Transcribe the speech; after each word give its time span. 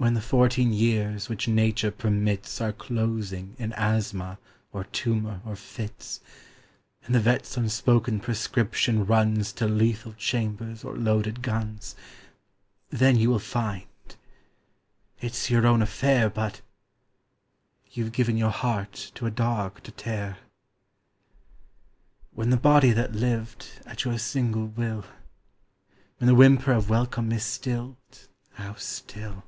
When 0.00 0.14
the 0.14 0.20
fourteen 0.22 0.72
years 0.72 1.28
which 1.28 1.48
Nature 1.48 1.90
permits 1.90 2.60
Are 2.60 2.72
closing 2.72 3.56
in 3.58 3.72
asthma, 3.72 4.38
or 4.72 4.84
tumour, 4.84 5.40
or 5.44 5.56
fits, 5.56 6.20
And 7.04 7.12
the 7.16 7.18
vet's 7.18 7.56
unspoken 7.56 8.20
prescription 8.20 9.04
runs 9.04 9.52
To 9.54 9.66
lethal 9.66 10.12
chambers 10.12 10.84
or 10.84 10.96
loaded 10.96 11.42
guns, 11.42 11.96
Then 12.90 13.16
you 13.16 13.28
will 13.28 13.40
find 13.40 13.88
it's 15.20 15.50
your 15.50 15.66
own 15.66 15.82
affair 15.82 16.30
But... 16.30 16.60
you've 17.90 18.12
given 18.12 18.36
your 18.36 18.50
heart 18.52 19.10
to 19.16 19.26
a 19.26 19.32
dog 19.32 19.82
to 19.82 19.90
tear. 19.90 20.36
When 22.30 22.50
the 22.50 22.56
body 22.56 22.92
that 22.92 23.16
lived 23.16 23.66
at 23.84 24.04
your 24.04 24.16
single 24.18 24.68
will 24.68 25.04
When 26.18 26.28
the 26.28 26.36
whimper 26.36 26.70
of 26.70 26.88
welcome 26.88 27.32
is 27.32 27.42
stilled 27.42 28.28
(how 28.52 28.74
still!) 28.76 29.42